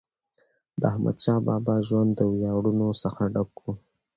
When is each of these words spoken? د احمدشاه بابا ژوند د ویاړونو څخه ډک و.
د 0.79 0.81
احمدشاه 0.91 1.39
بابا 1.47 1.75
ژوند 1.87 2.09
د 2.15 2.21
ویاړونو 2.33 2.87
څخه 3.03 3.23
ډک 3.33 3.53
و. 3.59 3.65